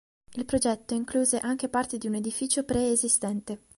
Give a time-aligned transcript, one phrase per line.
[0.35, 3.59] Il progetto incluse anche parti di un edificio preesistente.